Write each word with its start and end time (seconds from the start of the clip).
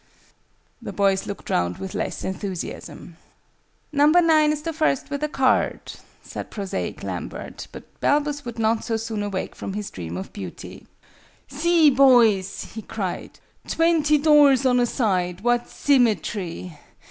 The 0.81 0.91
boys 0.93 1.27
looked 1.27 1.51
round 1.51 1.77
with 1.77 1.93
less 1.93 2.23
enthusiasm. 2.23 3.17
"Number 3.91 4.19
nine 4.19 4.51
is 4.51 4.63
the 4.63 4.73
first 4.73 5.11
with 5.11 5.21
a 5.23 5.29
card," 5.29 5.93
said 6.23 6.49
prosaic 6.49 7.03
Lambert; 7.03 7.67
but 7.71 7.83
Balbus 8.01 8.43
would 8.43 8.57
not 8.57 8.83
so 8.83 8.97
soon 8.97 9.21
awake 9.21 9.55
from 9.55 9.73
his 9.73 9.91
dream 9.91 10.17
of 10.17 10.33
beauty. 10.33 10.87
"See, 11.49 11.91
boys!" 11.91 12.71
he 12.73 12.81
cried. 12.81 13.37
"Twenty 13.67 14.17
doors 14.17 14.65
on 14.65 14.79
a 14.79 14.87
side! 14.87 15.41
What 15.41 15.69
symmetry! 15.69 16.79